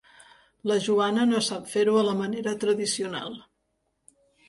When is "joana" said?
0.85-1.27